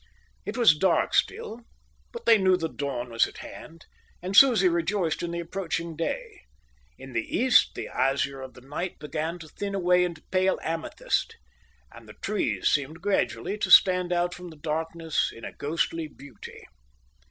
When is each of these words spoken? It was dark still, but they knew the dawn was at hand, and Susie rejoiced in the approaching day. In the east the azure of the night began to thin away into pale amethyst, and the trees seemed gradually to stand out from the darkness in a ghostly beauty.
It 0.47 0.57
was 0.57 0.75
dark 0.75 1.13
still, 1.13 1.61
but 2.11 2.25
they 2.25 2.39
knew 2.39 2.57
the 2.57 2.67
dawn 2.67 3.11
was 3.11 3.27
at 3.27 3.37
hand, 3.37 3.85
and 4.19 4.35
Susie 4.35 4.67
rejoiced 4.67 5.21
in 5.21 5.29
the 5.29 5.39
approaching 5.39 5.95
day. 5.95 6.41
In 6.97 7.13
the 7.13 7.37
east 7.37 7.75
the 7.75 7.87
azure 7.87 8.41
of 8.41 8.55
the 8.55 8.61
night 8.61 8.97
began 8.97 9.37
to 9.37 9.47
thin 9.47 9.75
away 9.75 10.03
into 10.03 10.23
pale 10.31 10.57
amethyst, 10.63 11.35
and 11.91 12.09
the 12.09 12.13
trees 12.15 12.67
seemed 12.67 13.03
gradually 13.03 13.59
to 13.59 13.69
stand 13.69 14.11
out 14.11 14.33
from 14.33 14.49
the 14.49 14.55
darkness 14.57 15.31
in 15.31 15.45
a 15.45 15.51
ghostly 15.53 16.07
beauty. 16.07 16.65